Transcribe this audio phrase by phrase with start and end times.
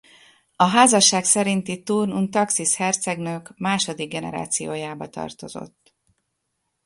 [0.55, 5.95] A házasság szerinti Thurn und Taxisi hercegnők második generációjába tartozott.